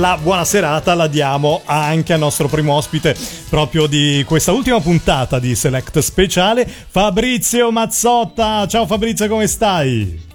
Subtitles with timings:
[0.00, 3.14] la buona serata la diamo anche al nostro primo ospite
[3.50, 8.66] proprio di questa ultima puntata di Select Speciale, Fabrizio Mazzotta.
[8.66, 10.28] Ciao Fabrizio, come stai?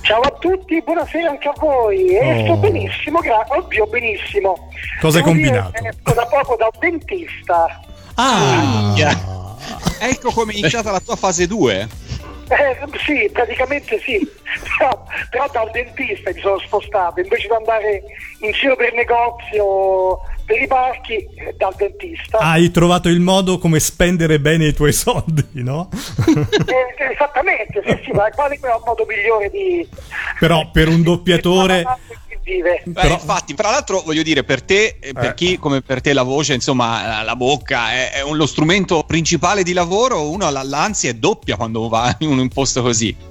[0.00, 2.06] Ciao a tutti, buonasera anche a voi.
[2.06, 2.44] Eh, oh.
[2.44, 3.58] Sto benissimo, grazie.
[3.58, 4.70] Oddio, benissimo.
[4.98, 5.72] Cosa hai combinato?
[5.74, 7.82] Eh, da poco dal dentista.
[8.14, 9.56] Ah, ah.
[10.00, 11.88] ecco come è iniziata la tua fase 2.
[12.50, 12.76] Eh,
[13.06, 14.18] sì, praticamente sì,
[14.76, 18.02] però, però, dal dentista mi sono spostato, invece di andare
[18.40, 22.38] in giro per negozio, per i parchi, eh, dal dentista.
[22.38, 25.90] Hai trovato il modo come spendere bene i tuoi soldi, no?
[26.26, 29.88] eh, esattamente, sì, sì, ma quale è il modo migliore di...
[30.40, 31.84] Però per un doppiatore
[32.42, 32.82] vive.
[32.84, 33.14] Beh, Però...
[33.14, 35.12] infatti, tra l'altro, voglio dire, per te, eh.
[35.12, 39.62] per chi come per te la voce, insomma, la bocca è, è lo strumento principale
[39.62, 43.28] di lavoro, uno l'ansia è doppia quando va in un posto così.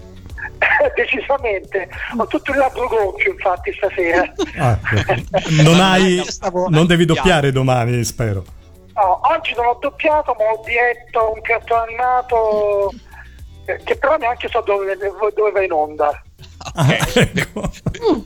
[0.96, 4.34] Decisamente, ho tutto il labbro gonfio infatti stasera.
[4.58, 4.78] Ah,
[5.64, 6.22] non, hai,
[6.70, 8.44] non devi doppiare domani, spero.
[8.94, 12.92] No, oggi non ho doppiato, ma ho diretto un cartone animato
[13.66, 16.24] eh, che però neanche so dove, dove va in onda.
[16.76, 16.98] Okay.
[16.98, 17.72] Ah, ecco.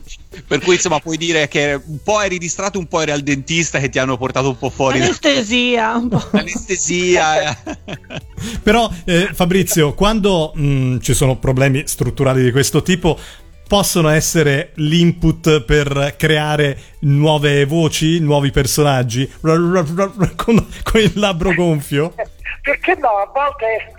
[0.46, 3.78] per cui insomma puoi dire che un po' eri distratto, un po' eri al dentista
[3.78, 5.00] che ti hanno portato un po' fuori.
[5.00, 5.96] Anestesia.
[5.96, 6.22] Un po'.
[6.32, 7.56] Anestesia.
[8.62, 13.18] Però eh, Fabrizio, quando mh, mm, ci sono problemi strutturali di questo tipo,
[13.66, 22.14] possono essere l'input per creare nuove voci, nuovi personaggi con, con il labbro gonfio?
[22.62, 23.08] Perché no?
[23.08, 23.92] A volte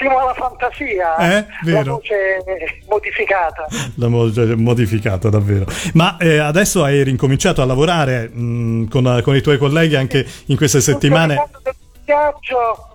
[0.00, 2.42] stimola la fantasia, eh, la voce
[2.88, 3.66] modificata.
[3.96, 5.66] La voce modificata, davvero.
[5.92, 10.26] Ma eh, adesso hai ricominciato a lavorare mh, mm, con, con, i tuoi colleghi anche
[10.46, 11.36] in queste settimane?
[11.36, 12.88] Tutto il, doppiaggio,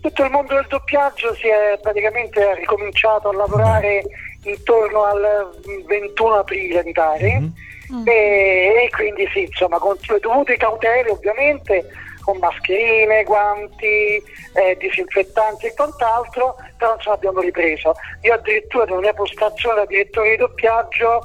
[0.00, 4.02] tutto il mondo del doppiaggio si è praticamente ricominciato a lavorare
[4.42, 4.50] Beh.
[4.50, 5.50] intorno al
[5.86, 7.40] 21 aprile, mi pare.
[7.40, 8.06] Mm-hmm.
[8.06, 11.86] E, e, quindi sì, insomma, con le dovute cautele ovviamente
[12.24, 14.22] con mascherine, guanti,
[14.54, 17.94] eh, disinfettanti e quant'altro, però insomma abbiamo ripreso.
[18.22, 21.20] Io addirittura nella mia postazione da direttore di doppiaggio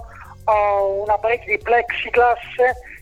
[0.46, 2.40] ho una parete di plexiglass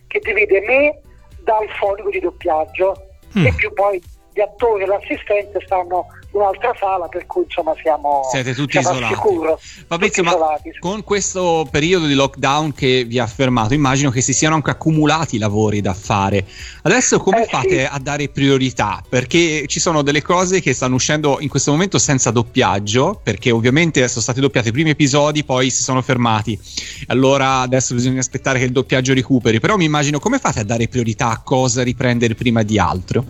[0.07, 0.99] che divide me
[1.39, 3.07] dal fonico di doppiaggio
[3.37, 3.45] mm.
[3.45, 4.01] e più poi
[4.33, 6.05] gli attori e l'assistente stanno
[6.37, 9.13] un'altra sala, per cui insomma siamo, Siete tutti siamo isolati.
[9.13, 14.21] Sicuro, Fabrizio, tutti ma con questo periodo di lockdown che vi ha fermato, immagino che
[14.21, 16.45] si siano anche accumulati lavori da fare.
[16.83, 17.87] Adesso come eh, fate sì.
[17.89, 19.03] a dare priorità?
[19.07, 24.07] Perché ci sono delle cose che stanno uscendo in questo momento senza doppiaggio, perché ovviamente
[24.07, 26.59] sono stati doppiati i primi episodi, poi si sono fermati.
[27.07, 29.59] Allora adesso bisogna aspettare che il doppiaggio recuperi.
[29.59, 33.25] Però mi immagino come fate a dare priorità a cosa riprendere prima di altro?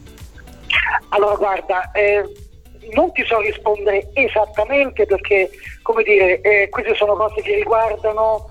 [1.09, 2.46] Allora, guarda, eh,
[2.93, 5.49] non ti so rispondere esattamente perché,
[5.81, 8.49] come dire, eh, queste sono cose che riguardano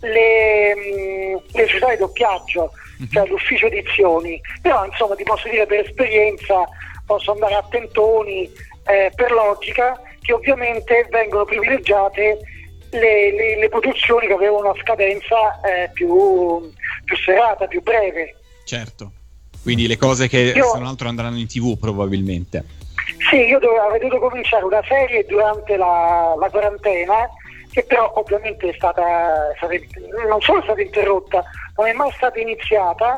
[0.00, 3.08] le, mh, mm, le società di doppiaggio, uh-huh.
[3.10, 6.64] cioè l'ufficio edizioni, però insomma ti posso dire per esperienza,
[7.06, 8.50] posso andare a tentoni,
[8.86, 12.38] eh, per logica, che ovviamente vengono privilegiate
[12.90, 16.70] le, le, le produzioni che avevano una scadenza eh, più,
[17.04, 18.36] più serata, più breve.
[18.64, 19.12] Certo.
[19.62, 22.64] Quindi le cose che io, se non altro andranno in tv probabilmente.
[23.30, 27.30] Sì, io avrei dovuto cominciare una serie durante la, la quarantena
[27.70, 29.72] che però ovviamente è stata, stata,
[30.28, 31.44] non solo è stata interrotta,
[31.76, 33.16] non è mai stata iniziata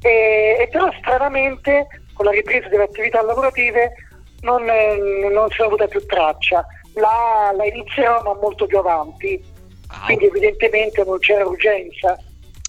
[0.00, 3.92] e, e però stranamente con la ripresa delle attività lavorative
[4.40, 6.64] non, non si è avuta più traccia.
[6.94, 9.44] La, la inizierò ma molto più avanti,
[10.06, 12.18] quindi evidentemente non c'era urgenza.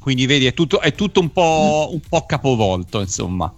[0.01, 3.53] Quindi vedi, è tutto, è tutto un, po', un po' capovolto, insomma.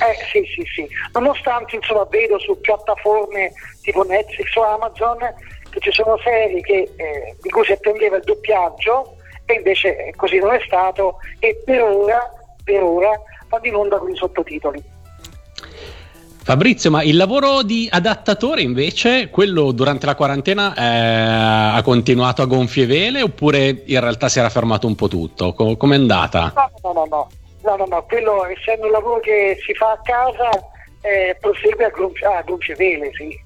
[0.00, 0.88] Eh sì, sì, sì.
[1.12, 5.18] Nonostante insomma vedo su piattaforme tipo Netflix o Amazon
[5.70, 9.16] che ci sono serie che, eh, di cui si attendeva il doppiaggio
[9.46, 12.30] e invece eh, così non è stato e per ora,
[12.62, 13.10] per ora
[13.48, 14.82] vanno in onda con i sottotitoli.
[16.44, 22.44] Fabrizio, ma il lavoro di adattatore invece, quello durante la quarantena eh, ha continuato a
[22.44, 25.54] gonfie vele oppure in realtà si era fermato un po' tutto?
[25.54, 26.52] Com- com'è andata?
[26.54, 27.28] No, no, no, no,
[27.64, 28.04] no, no, no.
[28.04, 30.50] quello essendo un lavoro che si fa a casa
[31.00, 32.44] eh, prosegue a,
[32.76, 33.42] vele, sì.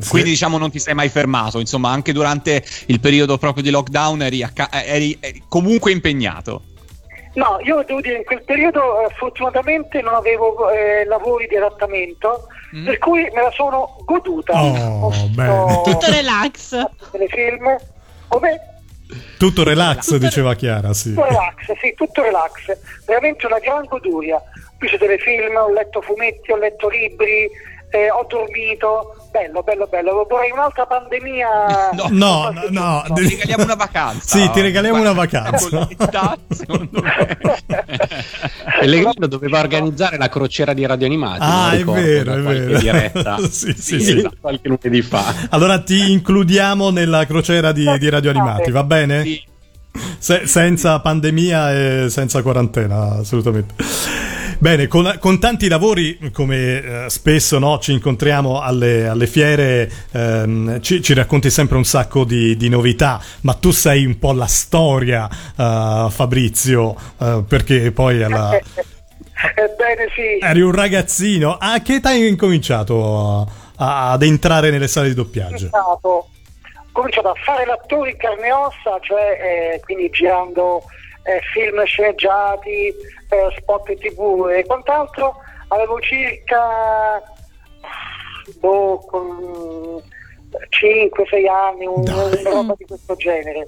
[0.00, 0.08] Sì.
[0.08, 4.22] Quindi diciamo non ti sei mai fermato, insomma anche durante il periodo proprio di lockdown
[4.22, 6.62] eri, ca- eri, eri comunque impegnato.
[7.34, 12.46] No, io devo dire, in quel periodo eh, fortunatamente non avevo eh, lavori di adattamento,
[12.76, 12.84] mm.
[12.84, 14.52] per cui me la sono goduta.
[14.54, 16.78] Oh, Tutto relax.
[17.10, 17.76] Telefilm.
[18.28, 18.73] Come?
[19.38, 21.14] Tutto relax, diceva Chiara, sì.
[21.14, 22.78] Tutto relax, sì, tutto relax.
[23.06, 24.42] Veramente una gran goduria.
[24.78, 27.48] Qui c'è telefilm, ho letto fumetti, ho letto libri,
[27.90, 30.26] eh, ho dormito, bello, bello, bello.
[30.28, 31.48] Vorrei un'altra pandemia.
[32.14, 33.14] No, no, no, no.
[33.14, 34.38] Ti regaliamo una vacanza.
[34.38, 35.88] Sì, ti regaliamo una vacanza.
[38.80, 41.38] Pellegrino doveva organizzare la crociera di radio animati.
[41.42, 42.78] Ah, è ricordo, vero, è vero.
[42.78, 43.38] diretta.
[43.50, 44.18] sì, sì, Sì, sì.
[44.18, 45.34] esatto, qualche lunedì fa.
[45.50, 49.22] Allora ti includiamo nella crociera di, di Radio Animati, va bene?
[49.22, 49.42] Sì.
[50.18, 53.74] Se- senza pandemia e senza quarantena, assolutamente.
[54.64, 60.80] Bene, con, con tanti lavori, come eh, spesso no, ci incontriamo alle, alle fiere, ehm,
[60.80, 64.46] ci, ci racconti sempre un sacco di, di novità, ma tu sei un po' la
[64.46, 70.38] storia, eh, Fabrizio, eh, perché poi alla- Ebbene sì.
[70.40, 71.58] eri un ragazzino.
[71.60, 73.46] A che età hai incominciato
[73.76, 75.68] a- ad entrare nelle sale di doppiaggio?
[75.72, 76.26] ho
[76.90, 80.84] cominciato a fare l'attore in carne e ossa, cioè eh, quindi girando
[81.24, 82.88] eh, film sceneggiati,
[83.28, 85.36] eh, spot tv e quant'altro.
[85.68, 87.22] Avevo circa
[88.58, 90.02] boh, con
[90.68, 93.66] 5-6 anni, una roba di questo genere.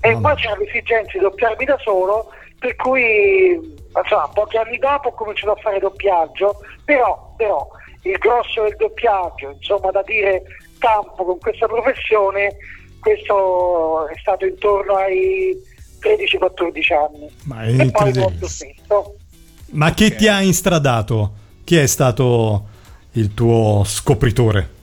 [0.00, 0.20] E Vabbè.
[0.20, 5.52] poi c'era l'esigenza di doppiarmi da solo, per cui insomma, pochi anni dopo ho cominciato
[5.52, 7.66] a fare doppiaggio, però, però
[8.02, 10.42] il grosso del doppiaggio, insomma da dire
[10.78, 12.56] campo con questa professione,
[13.00, 15.56] questo è stato intorno ai
[16.00, 17.30] 13-14 anni.
[17.44, 19.14] Ma è E poi molto spesso.
[19.70, 21.32] Ma chi ti ha instradato?
[21.64, 22.64] Chi è stato
[23.12, 24.76] il tuo scopritore?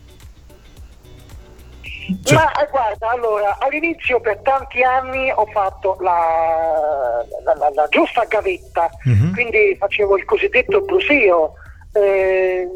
[2.23, 7.87] Cioè- Ma eh, guarda, allora, all'inizio per tanti anni ho fatto la, la- la- la
[7.89, 9.33] giusta gavetta, Mhm.
[9.33, 11.53] quindi facevo il cosiddetto brusio,
[11.93, 12.69] eh,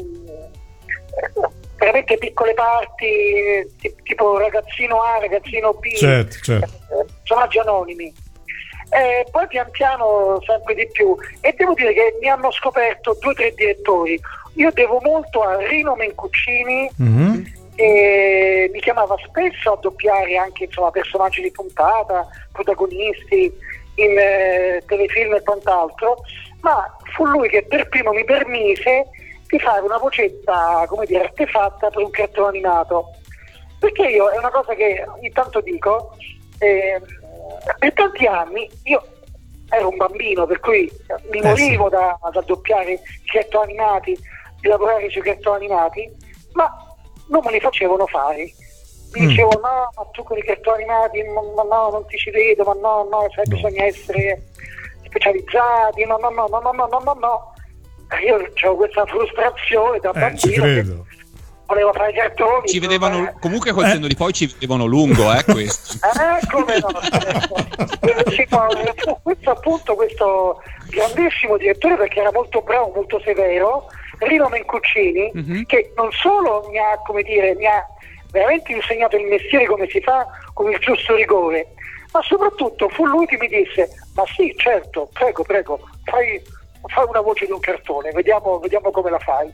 [1.76, 6.66] veramente piccole parti, eh, ti- tipo ragazzino A, ragazzino B, Certo, certo.
[6.66, 8.12] eh, personaggi anonimi.
[8.90, 13.30] Eh, poi pian piano sempre di più e devo dire che mi hanno scoperto due
[13.30, 14.20] o tre direttori.
[14.54, 17.44] Io devo molto a Rino Mencuccini Mhm.
[17.76, 23.52] e mi chiamava spesso a doppiare anche insomma, personaggi di puntata, protagonisti
[23.94, 26.16] in eh, telefilm e quant'altro,
[26.62, 29.06] ma fu lui che per primo mi permise
[29.46, 33.10] di fare una vocetta, come dire, artefatta per un cartone animato.
[33.78, 36.14] Perché io è una cosa che ogni tanto dico,
[36.58, 37.00] eh,
[37.78, 39.02] per tanti anni io
[39.70, 40.90] ero un bambino, per cui
[41.30, 44.18] mi Eh, morivo da, da doppiare i cartoni animati,
[44.60, 46.10] di lavorare sui cartoni animati,
[46.52, 46.68] ma
[47.28, 48.52] non me li facevano fare.
[49.12, 49.28] Mi Mm.
[49.28, 52.74] dicevo no, ma tu con i cartoni animati, ma, no, non ti ci vedo, ma
[52.74, 53.42] no, no, No.
[53.44, 54.42] bisogna essere
[55.04, 57.54] specializzati, no, no, no, no, no, no, no, no,
[58.24, 61.06] Io avevo questa frustrazione da Eh, ci bambino che credo.
[61.70, 62.68] Volevo fare i cartoni.
[62.68, 65.98] Ci vedevano, eh, comunque col senno di poi ci vedevano lungo, eh, questo.
[66.04, 66.90] eh, come no?
[69.22, 73.86] questo appunto questo grandissimo direttore perché era molto bravo, molto severo,
[74.18, 75.64] Rino Mencuccini, Mhm.
[75.66, 77.86] che non solo mi ha, come dire, mi ha
[78.32, 81.68] veramente insegnato il mestiere come si fa con il giusto rigore,
[82.12, 86.40] ma soprattutto fu lui che mi disse, ma sì, certo, prego, prego, fai,
[86.86, 89.52] fai una voce di un cartone, vediamo, vediamo come la fai.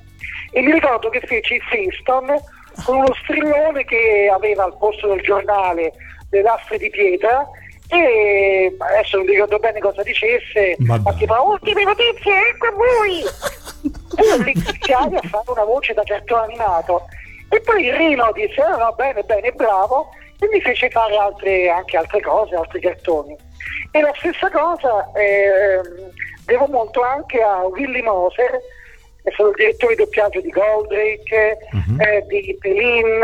[0.52, 2.43] E mi ricordo che feci i Flintstone
[2.84, 5.93] con uno strillone che aveva al posto del giornale
[6.31, 7.49] le lastre di pietra
[7.88, 13.23] e adesso non ricordo bene cosa dicesse, Ma ma tipo ultime notizie, ecco a voi!
[14.19, 17.06] E io iniziai a fare una voce da cartone animato
[17.50, 20.08] e poi Rino disse "Ah, no, bene, bene, bravo
[20.40, 23.37] e mi fece fare altre, anche altre cose, altri cartoni.
[23.91, 26.11] E la stessa cosa ehm,
[26.44, 28.51] devo molto anche a Willy Moser,
[29.23, 32.01] che è stato il direttore di doppiaggio di Goldrake, Mhm.
[32.01, 33.23] eh, di Pelin,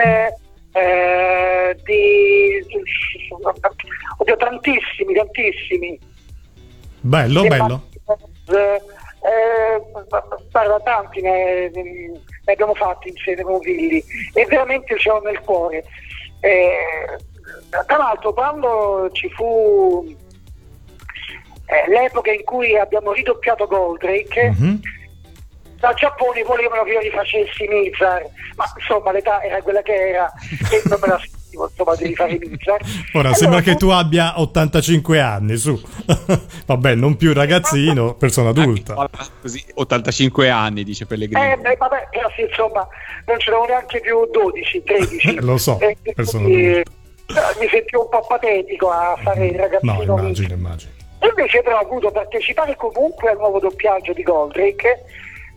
[0.73, 2.67] eh, di...
[4.19, 5.99] Oddio, tantissimi, tantissimi.
[7.01, 7.83] Bello, Di bello.
[9.25, 9.81] Eh,
[10.51, 12.21] guarda, tanti ne, ne
[12.53, 14.03] abbiamo fatti insieme con Willy
[14.35, 15.85] e veramente ce l'ho nel cuore.
[16.41, 17.19] Eh,
[17.87, 20.13] tra l'altro quando ci fu
[21.73, 24.81] eh, l'epoca in cui abbiamo ridoppiato Goldrake, Mhm.
[25.79, 28.23] dal Giappone volevano che io rifacessi Mizar,
[28.57, 30.33] ma insomma l'età era quella che era
[30.71, 32.81] e non me la sentivo insomma di rifare Mizar.
[33.15, 35.81] Ora E sembra allora che tu abbia 85 anni, su.
[36.67, 39.09] Vabbè, non più ragazzino, persona adulta.
[39.41, 41.53] Così, 85 anni, dice Pellegrini.
[41.53, 42.87] Eh, beh, vabbè, però sì, insomma,
[43.27, 45.41] non c'erano neanche più 12, 13.
[45.43, 46.91] Lo so, E persone quindi, adulte.
[47.29, 49.93] eh, mi sentivo un po' patetico a fare il ragazzino.
[49.93, 50.93] No, immagino, immagino.
[51.29, 55.05] Invece però ho voluto partecipare comunque al nuovo doppiaggio di Goldrake,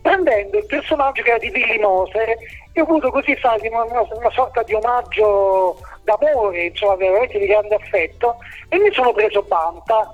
[0.01, 2.38] prendendo il personaggio che era di Willy Moser
[2.72, 7.75] e ho voluto così fargli una- una sorta di omaggio d'amore, insomma, veramente di grande
[7.75, 8.38] affetto,
[8.69, 10.10] e mi sono preso Banta.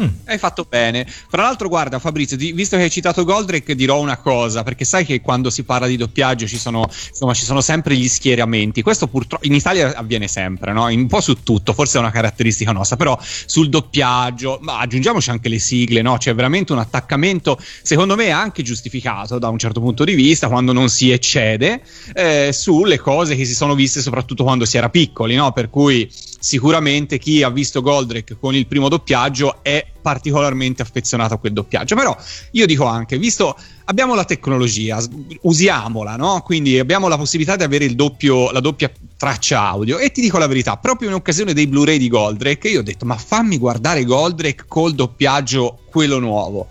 [0.00, 0.06] Mm.
[0.26, 1.06] Hai fatto bene.
[1.06, 5.04] Fra l'altro, guarda, Fabrizio, di, visto che hai citato Goldrake, dirò una cosa: perché sai
[5.04, 8.82] che quando si parla di doppiaggio ci sono, insomma, ci sono sempre gli schieramenti.
[8.82, 10.84] Questo purtroppo in Italia avviene sempre, no?
[10.86, 15.48] un po' su tutto, forse è una caratteristica nostra, però sul doppiaggio, ma aggiungiamoci anche
[15.48, 16.16] le sigle, no?
[16.16, 20.72] C'è veramente un attaccamento, secondo me, anche giustificato da un certo punto di vista, quando
[20.72, 21.82] non si eccede,
[22.14, 25.52] eh, sulle cose che si sono viste, soprattutto quando si era piccoli, no?
[25.52, 26.08] Per cui
[26.40, 31.94] sicuramente chi ha visto Goldrake con il primo doppiaggio è particolarmente affezionato a quel doppiaggio.
[31.94, 32.16] Però
[32.52, 34.98] io dico anche, visto abbiamo la tecnologia,
[35.42, 36.42] usiamola, no?
[36.44, 39.98] Quindi abbiamo la possibilità di avere doppio, la doppia traccia audio.
[39.98, 43.04] E ti dico la verità, proprio in occasione dei Blu-ray di Goldrake, io ho detto,
[43.04, 46.68] ma fammi guardare Goldrake col doppiaggio quello nuovo.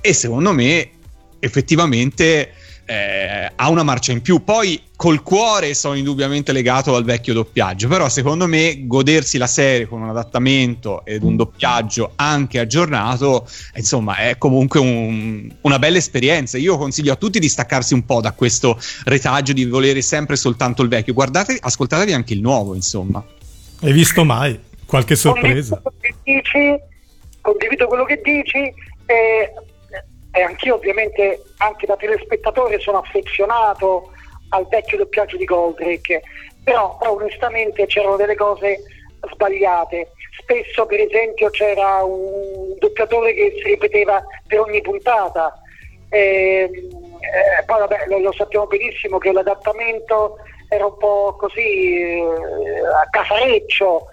[0.00, 0.90] E secondo me,
[1.38, 2.54] effettivamente
[2.90, 4.42] eh, ha una marcia in più.
[4.42, 9.86] Poi col cuore sono indubbiamente legato al vecchio doppiaggio, però secondo me godersi la serie
[9.86, 16.58] con un adattamento ed un doppiaggio anche aggiornato, insomma, è comunque un, una bella esperienza.
[16.58, 20.82] Io consiglio a tutti di staccarsi un po' da questo retaggio di volere sempre soltanto
[20.82, 21.14] il vecchio.
[21.14, 23.24] Guardate, ascoltatevi anche il nuovo, insomma.
[23.82, 25.80] Hai visto mai qualche sorpresa?
[25.80, 26.80] Condivido quello che dici,
[27.40, 28.74] condivido quello che dici
[29.06, 29.52] e
[30.32, 34.12] e anch'io ovviamente anche da telespettatore sono affezionato
[34.50, 36.22] al vecchio doppiaggio di Goldrake,
[36.62, 38.82] però, onestamente c'erano delle cose
[39.32, 40.12] sbagliate.
[40.40, 45.60] Spesso per esempio c'era un doppiatore che si ripeteva per ogni puntata.
[46.08, 46.70] E,
[47.20, 53.08] eh, poi vabbè, lo, lo, sappiamo benissimo che l'adattamento era un po' così eh, a
[53.10, 54.06] casareccio,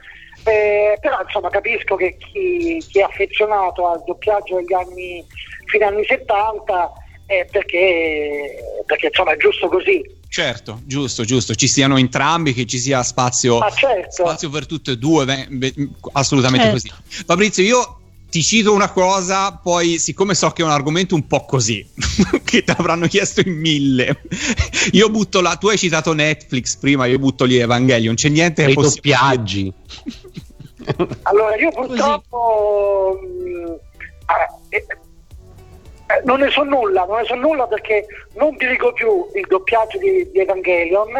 [0.46, 5.26] eh, però insomma capisco che chi, chi, è affezionato al doppiaggio degli anni
[5.68, 6.94] fino agli anni 70
[7.28, 10.16] eh, perché, perché insomma è giusto così.
[10.30, 14.24] Certo, giusto, giusto, ci siano entrambi, che ci sia spazio, ah, certo.
[14.24, 15.74] spazio per tutte e due, beh, beh,
[16.14, 16.90] assolutamente certo.
[16.90, 17.24] così.
[17.26, 21.46] Fabrizio, io ti cito una cosa, poi siccome so che è un argomento un po'
[21.46, 21.86] così,
[22.44, 24.22] che ti avranno chiesto in mille,
[24.92, 28.74] io butto la, tu hai citato Netflix prima, io butto lì Evangelion, c'è niente che
[28.74, 29.16] possibile.
[29.16, 29.74] doppiaggi.
[31.24, 33.20] allora, io purtroppo...
[33.22, 33.74] Mh, mm,
[34.26, 34.86] ah, eh,
[36.08, 39.98] eh, non ne so nulla, non ne so nulla perché non dirigo più il doppiaggio
[39.98, 41.16] di, di Evangelion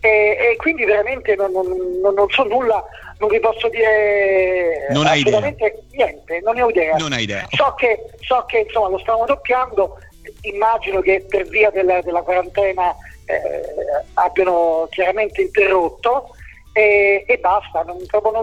[0.00, 1.66] e, e, quindi veramente non, non,
[2.00, 2.82] non, non, so nulla,
[3.18, 6.96] non vi posso dire non assolutamente niente, non ne ho idea.
[6.96, 7.46] Non hai idea.
[7.50, 9.98] So che, so che insomma, lo stavamo doppiando,
[10.42, 12.94] immagino che per via della, della quarantena
[13.26, 16.33] eh, abbiano chiaramente interrotto
[16.76, 17.98] e, e basta, non,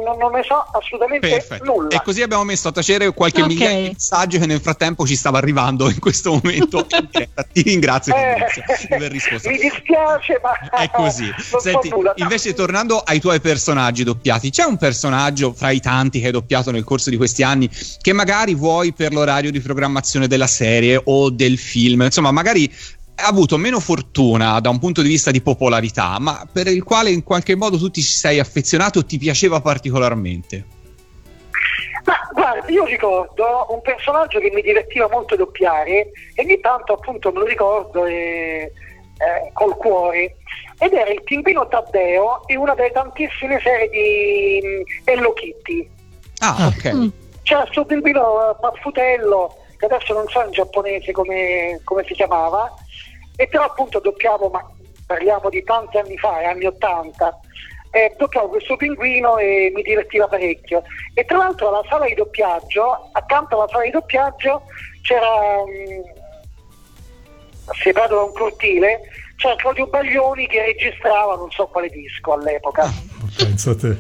[0.06, 1.66] non, non, ne so assolutamente Perfetto.
[1.66, 1.90] nulla.
[1.90, 3.54] E così abbiamo messo a tacere qualche okay.
[3.54, 6.88] migliaia di messaggi che nel frattempo ci stava arrivando in questo momento.
[6.88, 8.48] Ti ringrazio eh,
[8.88, 9.50] di aver risposto.
[9.50, 11.30] Mi dispiace, ma è così.
[11.60, 16.28] Senti, so invece tornando ai tuoi personaggi doppiati, c'è un personaggio fra i tanti che
[16.28, 17.70] hai doppiato nel corso di questi anni
[18.00, 22.72] che magari vuoi per l'orario di programmazione della serie o del film, insomma, magari
[23.22, 27.12] ha avuto meno fortuna da un punto di vista di popolarità, ma per il quale
[27.12, 30.66] in qualche modo tu ti sei affezionato o ti piaceva particolarmente?
[32.06, 37.32] Ma guarda, io ricordo un personaggio che mi divertiva molto doppiare e ogni tanto appunto
[37.32, 38.72] me lo ricordo e,
[39.22, 40.38] eh, col cuore
[40.80, 45.88] ed era il pinguino Taddeo in una delle tantissime serie di um, Hello Kitty.
[46.40, 46.94] Ah, ok.
[46.94, 47.08] Mm.
[47.44, 52.74] C'era questo pinguino Paffutello, che adesso non so in giapponese come, come si chiamava,
[53.42, 54.64] e però appunto doppiavo, ma
[55.08, 57.40] parliamo di tanti anni fa, anni 80,
[57.90, 60.84] eh, doppiavo questo pinguino e mi divertiva parecchio.
[61.16, 64.62] E tra l'altro alla sala di doppiaggio, accanto alla sala di doppiaggio
[65.02, 65.26] c'era,
[65.66, 66.02] mh, mm,
[67.82, 69.00] separato da un cortile,
[69.38, 72.84] c'era Claudio Baglioni che registrava non so quale disco all'epoca.
[72.84, 72.94] Ah,
[73.38, 73.98] penso a te.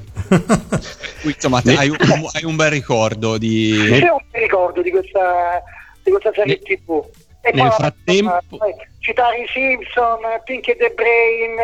[1.25, 1.98] Insomma, te hai, un,
[2.31, 3.75] hai, un, bel ricordo di...
[3.89, 5.63] C'è un bel ricordo di questa,
[6.03, 6.75] di questa serie ne...
[6.75, 7.03] tv.
[7.41, 8.38] E Nel frattempo...
[8.48, 11.58] Poi, citare i Simpson, Pinky the Brain,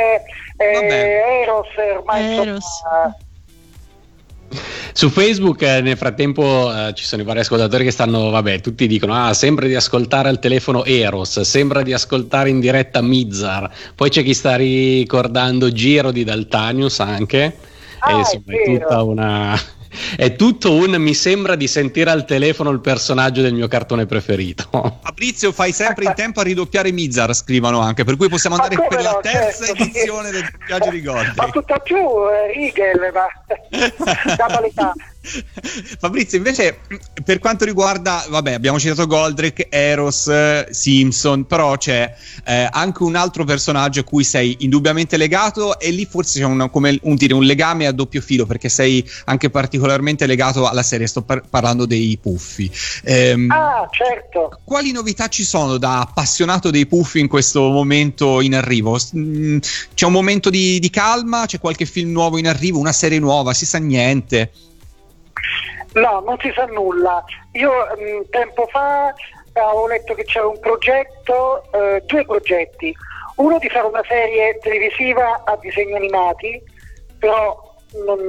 [0.57, 2.65] eh, Eros, ormai Eros.
[2.65, 3.15] Insomma,
[4.93, 8.87] su Facebook eh, nel frattempo eh, ci sono i vari ascoltatori che stanno, vabbè, tutti
[8.87, 14.09] dicono, ah, sembra di ascoltare al telefono Eros, sembra di ascoltare in diretta Mizar, poi
[14.09, 17.57] c'è chi sta ricordando Giro di Daltanius anche,
[17.99, 19.59] ah, e insomma è, è tutta una
[20.15, 24.67] è tutto un mi sembra di sentire al telefono il personaggio del mio cartone preferito.
[25.03, 29.01] Fabrizio, fai sempre in tempo a ridoppiare Mizar, scrivono anche, per cui possiamo andare per
[29.01, 31.33] la terza certo, edizione del viaggio di Gol.
[31.35, 33.27] Ma tutta più, eh, Rigel, ma
[34.35, 34.93] da qualità.
[35.99, 36.79] Fabrizio, invece,
[37.23, 42.13] per quanto riguarda, vabbè, abbiamo citato Goldrick, Eros, Simpson, però c'è
[42.45, 46.69] eh, anche un altro personaggio a cui sei indubbiamente legato e lì forse c'è un,
[46.71, 51.07] come un, dire, un legame a doppio filo perché sei anche particolarmente legato alla serie,
[51.07, 52.71] sto par- parlando dei puffi.
[53.03, 54.59] Ehm, ah, certo.
[54.63, 58.97] Quali novità ci sono da appassionato dei puffi in questo momento in arrivo?
[59.15, 59.57] Mm,
[59.93, 61.45] c'è un momento di, di calma?
[61.45, 62.79] C'è qualche film nuovo in arrivo?
[62.79, 63.53] Una serie nuova?
[63.53, 64.51] Si sa niente?
[65.93, 67.23] No, non si sa nulla.
[67.53, 69.13] Io mh, mm, tempo fa
[69.53, 72.95] avevo letto che c'era un progetto, eh, due progetti.
[73.37, 76.61] Uno di fare una serie televisiva a disegni animati,
[77.19, 77.75] però
[78.05, 78.19] non,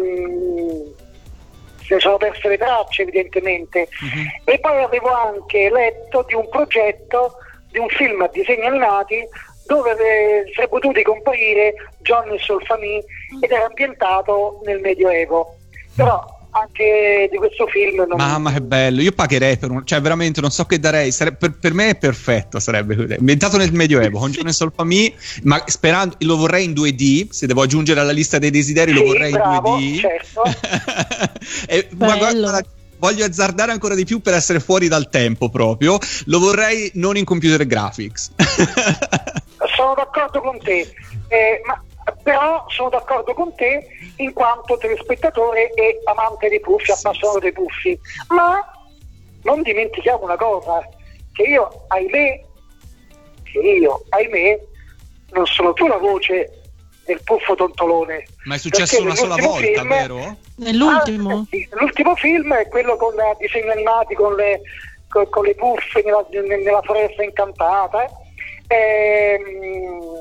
[1.83, 3.89] se ne sono perse le tracce evidentemente.
[4.01, 4.53] Uh-huh.
[4.53, 7.37] E poi avevo anche letto di un progetto
[7.71, 9.27] di un film a disegni animati
[9.67, 13.03] dove eh, si è potuti comparire John e Solfami
[13.41, 15.57] ed era ambientato nel Medioevo.
[15.95, 18.05] Però anche di questo film.
[18.07, 18.17] Non...
[18.17, 19.85] Mamma che bello, io pagherei per un...
[19.85, 21.33] cioè veramente non so che darei, Sare...
[21.35, 26.37] per, per, me è perfetto, sarebbe ambientato nel Medioevo, con Giorno Solfami, ma sperando, lo
[26.37, 29.95] vorrei in 2D, se devo aggiungere alla lista dei desideri sì, lo vorrei bravo, in
[29.95, 30.01] 2D.
[30.01, 30.43] Certo.
[31.69, 32.63] e, ma guarda,
[32.99, 37.25] voglio azzardare ancora di più per essere fuori dal tempo proprio, lo vorrei non in
[37.25, 38.33] computer graphics.
[39.77, 40.93] Sono d'accordo con te,
[41.29, 41.81] eh, ma
[42.23, 43.87] però sono d'accordo con te
[44.17, 47.99] in quanto telespettatore e amante dei puffi, appassionato dei puffi.
[48.29, 48.65] Ma
[49.43, 50.87] non dimentichiamo una cosa,
[51.33, 52.41] che io, ahimè,
[53.45, 54.59] che io, ahimè,
[55.31, 56.63] non sono più la voce
[57.05, 58.27] del puffo tontolone.
[58.45, 60.37] Ma è successo una sola volta, film, vero?
[60.57, 61.39] Nell'ultimo?
[61.39, 64.61] Ah, sì, l'ultimo film è quello con uh, disegni animati, con le,
[65.09, 68.05] con, con le puffe nella, nella, foresta incantata.
[68.05, 68.11] Eh.
[68.71, 70.19] Ehm,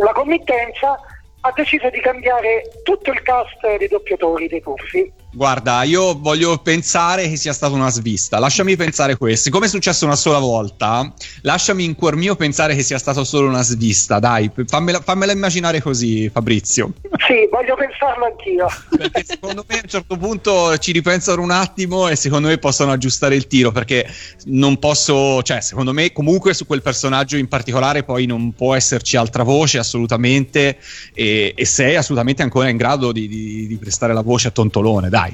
[0.00, 0.98] la committenza
[1.40, 7.28] ha deciso di cambiare tutto il cast dei doppiatori dei puffi Guarda, io voglio pensare
[7.28, 8.38] che sia stata una svista.
[8.38, 9.42] Lasciami pensare questo.
[9.42, 11.12] Siccome è successo una sola volta,
[11.42, 14.18] lasciami in cuor mio pensare che sia stata solo una svista.
[14.18, 16.94] Dai, fammela, fammela immaginare così, Fabrizio.
[17.26, 18.66] Sì, voglio pensarlo anch'io.
[18.96, 22.92] Perché secondo me a un certo punto ci ripensano un attimo e secondo me possono
[22.92, 23.72] aggiustare il tiro.
[23.72, 24.08] Perché
[24.44, 29.18] non posso, cioè, secondo me, comunque su quel personaggio in particolare, poi non può esserci
[29.18, 30.78] altra voce assolutamente.
[31.12, 35.10] E, e sei assolutamente ancora in grado di, di, di prestare la voce a Tontolone.
[35.10, 35.25] Dai.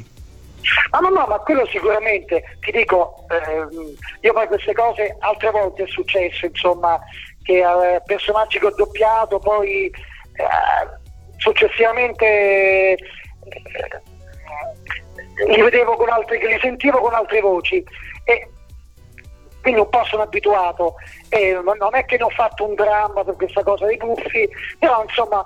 [0.91, 5.83] Ah, no, no, ma quello sicuramente, ti dico, ehm, io poi queste cose altre volte
[5.85, 7.01] è successo, insomma,
[7.43, 11.01] che eh, personaggi che ho doppiato, poi eh,
[11.39, 12.97] successivamente eh,
[15.49, 17.85] li vedevo con altre, li sentivo con altre voci
[18.25, 18.49] e
[19.61, 20.97] quindi un po' sono abituato.
[21.29, 25.03] E non è che ne ho fatto un dramma per questa cosa dei puffi, però
[25.03, 25.45] insomma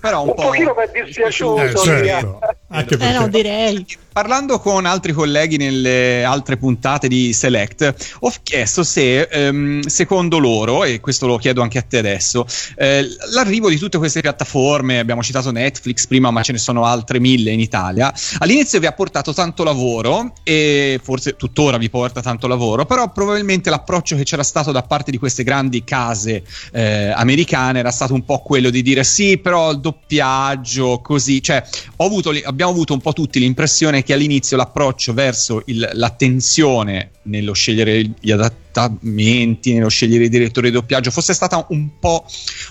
[0.00, 2.38] però un, un po' pochino mi è dispiaciuto eh, certo.
[2.68, 3.14] Anche perché...
[3.14, 9.22] eh no, direi parlando con altri colleghi nelle altre puntate di Select, ho chiesto se,
[9.22, 12.46] ehm, secondo loro, e questo lo chiedo anche a te adesso,
[12.76, 17.18] eh, l'arrivo di tutte queste piattaforme, abbiamo citato Netflix prima, ma ce ne sono altre
[17.18, 22.46] mille in Italia, all'inizio vi ha portato tanto lavoro e forse tuttora vi porta tanto
[22.46, 27.80] lavoro, però probabilmente l'approccio che c'era stato da parte di queste grandi case eh, americane
[27.80, 31.64] era stato un po' quello di dire sì, però il doppiaggio, così, cioè
[31.96, 38.10] avuto, abbiamo avuto un po' tutti l'impressione che all'inizio l'approccio verso il, l'attenzione nello scegliere
[38.20, 42.24] gli adattamenti, nello scegliere i direttori di doppiaggio fosse stata un po'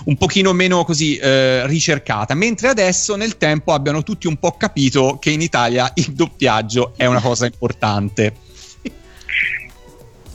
[0.04, 5.18] un pochino meno così eh, ricercata, mentre adesso nel tempo abbiano tutti un po' capito
[5.20, 8.34] che in Italia il doppiaggio è una cosa importante.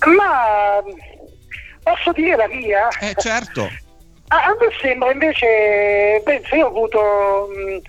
[0.05, 0.81] Ma
[1.81, 2.87] posso dire la mia?
[2.99, 3.69] Eh certo.
[4.31, 7.81] A me sembra invece, penso, io ho avuto mh,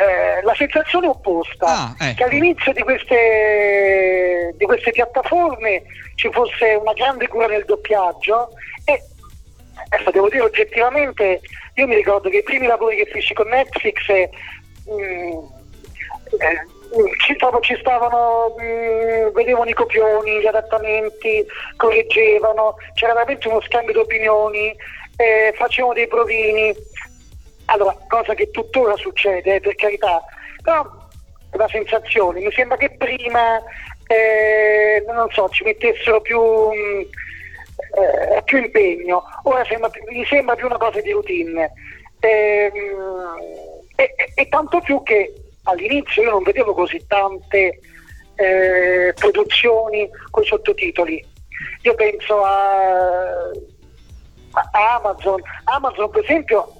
[0.00, 2.14] eh, la sensazione opposta, ah, ecco.
[2.16, 5.82] che all'inizio di queste, di queste, piattaforme
[6.14, 8.48] ci fosse una grande cura nel doppiaggio
[8.86, 9.02] e
[9.90, 11.40] adesso devo dire oggettivamente,
[11.74, 14.30] io mi ricordo che i primi lavori che feci con Netflix eh,
[14.86, 14.90] mh,
[16.38, 16.66] eh,
[17.18, 21.44] ci, ci, stavano, mh, mm, vedevano i copioni, gli adattamenti,
[21.76, 24.74] correggevano, c'era veramente uno scambio di opinioni,
[25.16, 26.74] eh, facevano dei provini
[27.70, 30.22] allora, cosa che tuttora succede, eh, per carità,
[30.62, 30.84] però
[31.52, 33.62] una sensazione, mi sembra che prima,
[34.06, 37.00] eh, non so, ci mettessero più, mh, mm,
[38.02, 41.72] eh, più impegno, ora sembra, mi sembra più una cosa di routine.
[42.20, 42.72] Ehm,
[43.96, 45.32] e, e, e, tanto più che
[45.64, 47.80] all'inizio io non vedevo così tante
[48.34, 51.24] eh, produzioni con i sottotitoli.
[51.82, 53.50] Io penso a,
[54.52, 55.40] a Amazon.
[55.64, 56.74] Amazon per esempio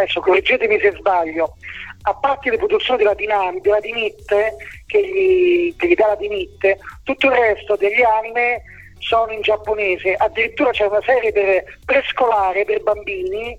[0.00, 1.56] adesso correggetemi se sbaglio,
[2.02, 4.56] a parte le produzioni della, Dinam, della Dinite,
[4.86, 8.62] che gli, che gli dà la Dinite, tutto il resto degli anime
[8.98, 13.58] sono in giapponese, addirittura c'è una serie per prescolare per bambini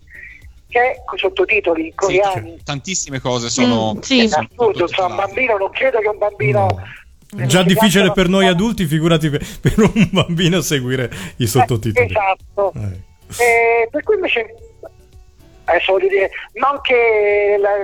[0.69, 2.56] che è con sottotitoli coreani.
[2.58, 3.95] Sì, tantissime cose sono...
[3.95, 4.26] Mm, sì.
[4.26, 6.65] È assurdo, cioè, un bambino, non credo che un bambino...
[7.30, 7.43] No.
[7.43, 12.06] È già difficile per noi adulti, figurati per, per, un bambino seguire i sottotitoli.
[12.06, 12.71] Eh, esatto.
[12.73, 13.08] Eh.
[13.43, 14.45] Eh, per cui invece,
[15.67, 17.84] adesso voglio dire, non che la,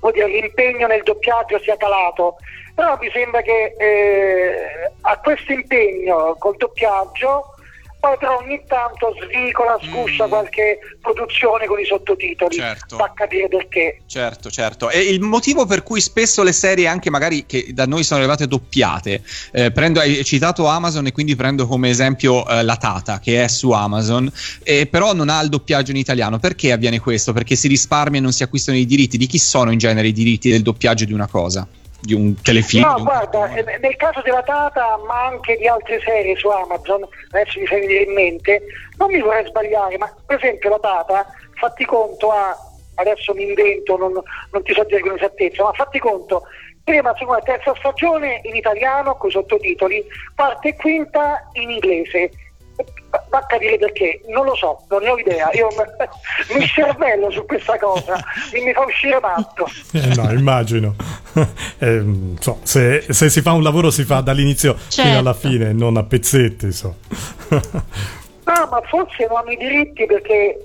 [0.00, 2.36] voglio dire, l'impegno nel doppiaggio sia calato,
[2.74, 7.53] però mi sembra che eh, a questo impegno col doppiaggio
[8.04, 10.28] poi però ogni tanto svicola, sguscia mm.
[10.28, 12.96] qualche produzione con i sottotitoli, certo.
[12.96, 14.02] fa capire perché.
[14.04, 14.90] Certo, certo.
[14.90, 18.46] E il motivo per cui spesso le serie, anche magari che da noi sono arrivate
[18.46, 23.42] doppiate, eh, prendo, hai citato Amazon e quindi prendo come esempio eh, La Tata, che
[23.42, 24.30] è su Amazon,
[24.62, 26.38] eh, però non ha il doppiaggio in italiano.
[26.38, 27.32] Perché avviene questo?
[27.32, 29.16] Perché si risparmia e non si acquistano i diritti.
[29.16, 31.66] Di chi sono in genere i diritti del doppiaggio di una cosa?
[32.04, 32.86] Di un telefilm.
[32.86, 37.58] No, guarda, eh, nel caso della Tata, ma anche di altre serie su Amazon, adesso
[37.58, 38.62] mi venire in mente,
[38.98, 42.56] non mi vorrei sbagliare, ma per esempio la Tata, fatti conto a,
[42.96, 46.42] adesso mi invento, non, non ti so dire con esattezza, ma fatti conto,
[46.84, 52.30] prima, seconda e terza stagione in italiano con i sottotitoli, parte e quinta in inglese
[53.28, 55.50] va a capire perché, non lo so, non ne ho idea.
[55.52, 55.68] Io
[56.54, 58.16] mi cervello su questa cosa
[58.52, 59.66] e mi fa uscire matto.
[59.94, 60.94] Eh no, immagino.
[61.78, 65.02] Eh, so, se, se, si fa un lavoro si fa dall'inizio certo.
[65.02, 66.72] fino alla fine, non a pezzetti.
[66.72, 66.96] So.
[67.48, 70.56] no, ma forse non hanno i diritti perché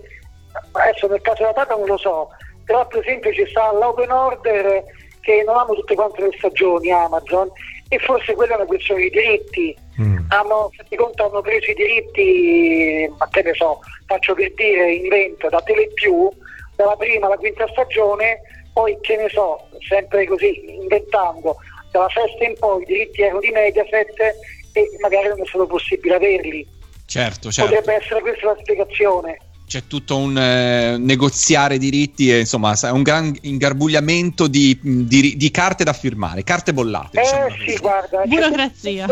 [0.71, 2.29] adesso nel caso della Tata non lo so,
[2.63, 4.83] però per esempio ci sta l'Open Order
[5.21, 7.49] che non hanno tutte quante le stagioni Amazon
[7.89, 9.75] e forse quella è una questione di diritti.
[9.99, 10.17] Mm.
[10.29, 15.61] Hanno, conto, hanno preso i diritti, ma che ne so, faccio per dire, invento da
[15.61, 16.31] Telepiù,
[16.75, 18.41] dalla prima alla quinta stagione,
[18.73, 21.57] poi che ne so, sempre così, inventando,
[21.91, 24.19] dalla sesta in poi i diritti erano di Mediaset
[24.73, 26.67] e magari non è stato possibile averli.
[27.07, 27.73] Certo, certo.
[27.73, 33.03] Potrebbe essere questa la spiegazione c'è tutto un eh, negoziare diritti e insomma è un
[33.03, 37.19] gran ingarbugliamento di, di, di, carte da firmare, carte bollate.
[37.19, 39.05] Eh diciamo sì, guarda, burocrazia.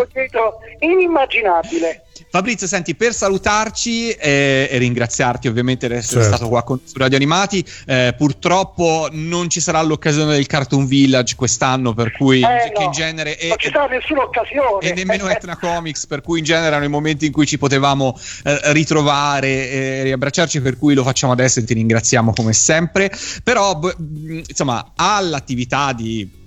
[0.80, 2.07] Inimmaginabile.
[2.30, 6.36] Fabrizio, senti, per salutarci eh, e ringraziarti ovviamente di essere certo.
[6.36, 11.36] stato qua con, su Radio Animati, eh, purtroppo non ci sarà l'occasione del Cartoon Village
[11.36, 13.38] quest'anno, per cui eh, no, in genere...
[13.48, 14.80] Non ci sarà nessuna occasione.
[14.82, 18.18] E nemmeno Etna Comics, per cui in genere erano i momenti in cui ci potevamo
[18.44, 23.12] eh, ritrovare e riabbracciarci, per cui lo facciamo adesso e ti ringraziamo come sempre.
[23.44, 26.46] Però, b- insomma, all'attività di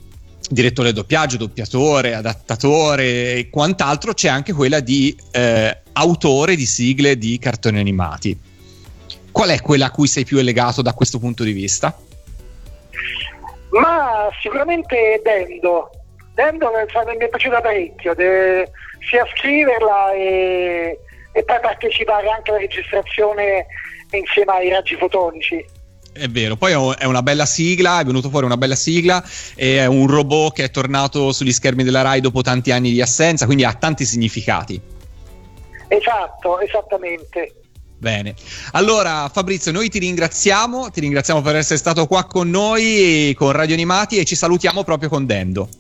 [0.51, 7.39] direttore doppiaggio, doppiatore, adattatore e quant'altro, c'è anche quella di eh, autore di sigle di
[7.39, 8.39] cartoni animati.
[9.31, 11.97] Qual è quella a cui sei più legato da questo punto di vista?
[13.71, 15.91] Ma sicuramente Dendo.
[16.35, 18.71] Dendo mi è piaciuta parecchio, de,
[19.09, 20.99] sia scriverla e,
[21.33, 23.67] e poi partecipare anche alla registrazione
[24.11, 25.65] insieme ai raggi fotonici.
[26.21, 30.07] È vero, poi è una bella sigla, è venuto fuori una bella sigla, è un
[30.07, 33.73] robot che è tornato sugli schermi della RAI dopo tanti anni di assenza, quindi ha
[33.73, 34.79] tanti significati.
[35.89, 37.55] Esatto, esattamente.
[37.97, 38.35] Bene,
[38.73, 43.75] allora Fabrizio, noi ti ringraziamo, ti ringraziamo per essere stato qua con noi, con Radio
[43.75, 45.71] Animati e ci salutiamo proprio con Dendo.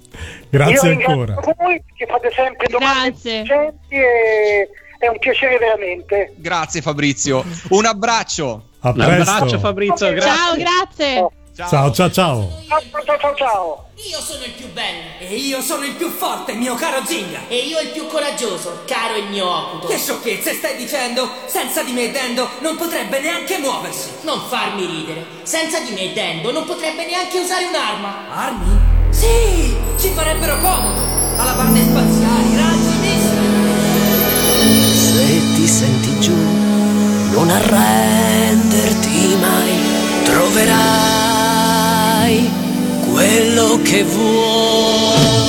[0.49, 1.35] Grazie Io ancora.
[1.59, 3.75] voi che fate sempre domande Grazie.
[3.89, 6.33] e è un piacere veramente.
[6.37, 8.69] Grazie Fabrizio, un abbraccio.
[8.83, 9.11] A presto.
[9.11, 10.33] Un abbraccio Fabrizio, grazie.
[10.33, 11.29] Ciao, grazie.
[11.55, 12.49] Ciao, ciao, ciao.
[12.67, 13.89] Ciao, ciao, ciao.
[14.09, 15.19] Io sono il più bello.
[15.19, 17.41] E io sono il più forte, mio caro Zinga.
[17.49, 19.89] E io il più coraggioso, caro il mio Okuto.
[19.89, 21.29] Che sciocchezze stai dicendo?
[21.45, 24.09] Senza di me Dendo non potrebbe neanche muoversi.
[24.23, 25.27] Non farmi ridere.
[25.43, 28.31] Senza di me Dendo non potrebbe neanche usare un'arma.
[28.33, 28.79] Armi?
[29.11, 31.01] Sì, ci farebbero comodo.
[31.37, 33.59] Alabarde spaziali, raggi, missili.
[34.95, 36.50] Se ti senti giù,
[37.31, 39.79] non arrenderti mai.
[40.25, 41.71] Troverai
[43.13, 45.49] quello che vuoi.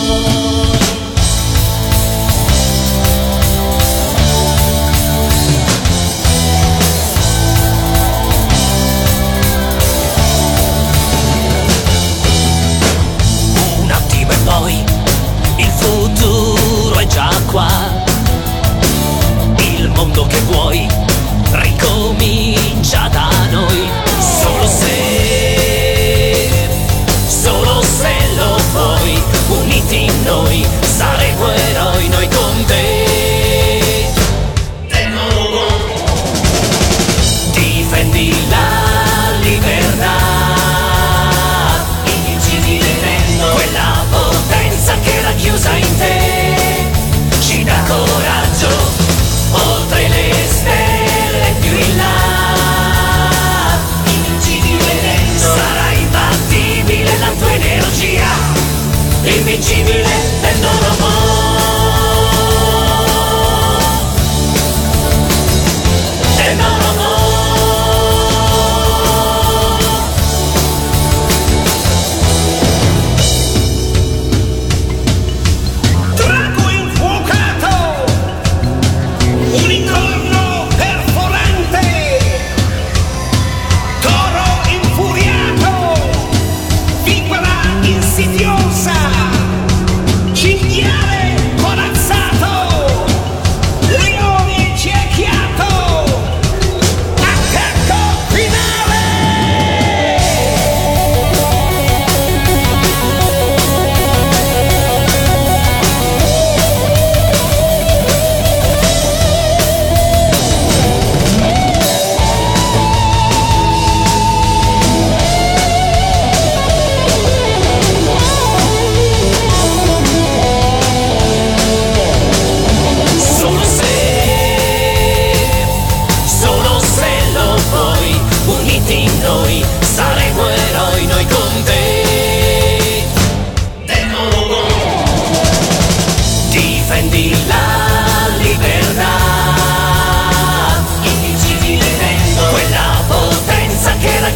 [15.81, 17.67] Futuro è già qua.
[19.57, 20.87] Il mondo che vuoi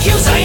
[0.06, 0.45] accuse I